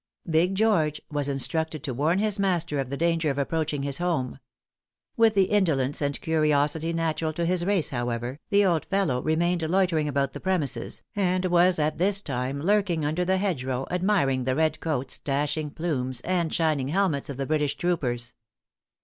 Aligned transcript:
''Big 0.27 0.53
George" 0.53 0.99
was 1.11 1.29
instructed 1.29 1.83
to 1.83 1.93
warn 1.93 2.17
his 2.17 2.39
master 2.39 2.79
of 2.79 2.89
the 2.89 2.97
danger 2.97 3.29
of 3.29 3.37
approaching 3.37 3.83
his 3.83 3.99
home. 3.99 4.39
With 5.15 5.35
the 5.35 5.43
indolence 5.43 6.01
and 6.01 6.19
curiosity 6.19 6.91
natural 6.91 7.31
to 7.33 7.45
his 7.45 7.63
race, 7.67 7.89
however, 7.89 8.39
the 8.49 8.65
old 8.65 8.85
fellow 8.85 9.21
remained 9.21 9.61
loitering 9.61 10.07
about 10.07 10.33
the 10.33 10.39
premises, 10.39 11.03
and 11.15 11.45
was 11.45 11.77
at 11.77 11.99
this 11.99 12.23
time 12.23 12.61
lurking 12.63 13.05
under 13.05 13.23
the 13.23 13.37
hedge 13.37 13.63
row, 13.63 13.85
admiring 13.91 14.45
the 14.45 14.55
red 14.55 14.79
coats, 14.79 15.19
dashing 15.19 15.69
plumes, 15.69 16.19
and 16.21 16.51
shining 16.51 16.87
helmets 16.87 17.29
of 17.29 17.37
the 17.37 17.45
British 17.45 17.77
troopers. 17.77 18.33